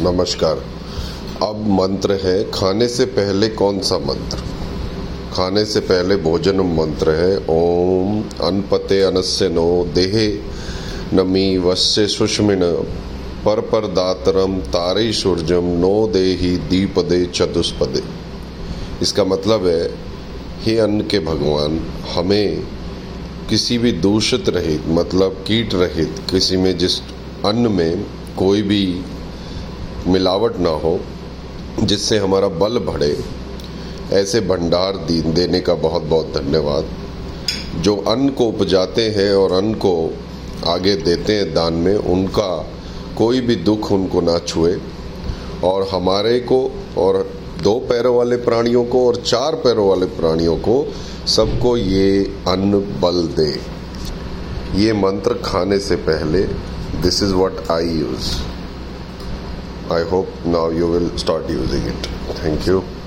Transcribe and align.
नमस्कार। 0.00 0.56
अब 1.42 1.66
मंत्र 1.68 2.12
है, 2.12 2.50
खाने 2.50 2.88
से 2.88 3.04
पहले 3.04 3.48
कौन 3.48 3.80
सा 3.80 3.98
मंत्र? 3.98 4.36
खाने 5.32 5.64
से 5.64 5.80
पहले 5.80 6.16
भोजन 6.16 6.60
मंत्र 6.60 7.10
है, 7.10 7.36
ओम 7.36 8.22
अनपते 8.46 9.02
अनस्य 9.02 9.48
नो 9.48 9.86
देहे, 9.94 10.28
नमी 11.16 11.58
वस्य 11.58 12.06
सुष्मिन 12.06 12.60
पर 13.44 13.60
पर 13.60 13.86
दातरम 13.86 14.58
तारे 14.58 15.12
सूर्यम 15.12 15.64
नो 15.64 16.08
देही 16.08 16.56
दीपदे 16.56 17.26
चतुष्पदे। 17.26 18.02
इसका 19.02 19.24
मतलब 19.24 19.66
है, 19.66 19.94
हे 20.62 20.78
अन्न 20.78 21.00
के 21.00 21.18
भगवान, 21.18 21.80
हमें 22.14 22.62
किसी 23.50 23.78
भी 23.78 23.92
दूषित 23.92 24.48
रहित 24.48 24.84
मतलब 24.88 25.44
कीट 25.46 25.74
रहित, 25.74 26.22
किसी 26.30 26.56
में 26.56 26.78
जिस 26.78 27.00
अन्न 27.46 27.72
में 27.72 28.06
कोई 28.38 28.62
भी 28.62 29.04
मिलावट 30.06 30.56
ना 30.56 30.70
हो, 30.70 31.00
जिससे 31.82 32.18
हमारा 32.18 32.48
बल 32.48 32.78
बढ़े, 32.78 33.24
ऐसे 34.12 34.40
भंडार 34.40 34.96
देने 35.30 35.60
का 35.60 35.74
बहुत 35.74 36.02
बहुत 36.02 36.26
धन्यवाद। 36.26 36.84
जो 37.76 37.96
अन्न 37.96 38.28
को 38.28 38.44
उपजाते 38.44 39.08
हैं 39.08 39.32
और 39.34 39.52
अन्न 39.52 39.74
को 39.74 40.14
आगे 40.66 40.96
देते 40.96 41.34
हैं 41.34 41.54
दान 41.54 41.72
में, 41.72 41.96
उनका 41.96 42.70
कोई 43.18 43.40
भी 43.40 43.56
दुख 43.56 43.92
उनको 43.92 44.20
ना 44.20 44.38
छुए। 44.38 44.80
और 45.64 45.88
हमारे 45.92 46.40
को 46.40 46.72
और 46.98 47.30
दो 47.62 47.74
पैरों 47.74 48.16
वाले 48.16 48.36
प्राणियों 48.36 48.84
को 48.84 49.06
और 49.06 49.16
चार 49.16 49.54
पैरों 49.54 49.88
वाले 49.88 50.06
प्राणियों 50.06 50.56
को 50.56 50.94
सबको 51.26 51.76
ये 51.76 52.34
अन्न 52.48 53.00
बल 53.00 53.26
दे। 53.26 53.60
ये 54.82 54.92
मंत्र 54.92 55.34
खाने 55.34 55.78
से 55.78 55.96
पहले 55.96 56.42
this 57.02 57.22
is 57.22 57.34
what 57.34 57.70
I 57.70 57.88
use 57.88 58.36
I 59.90 60.04
hope 60.04 60.28
now 60.44 60.68
you 60.68 60.86
will 60.86 61.18
start 61.18 61.48
using 61.48 61.82
it. 61.82 62.06
Thank 62.42 62.64
you. 62.66 62.99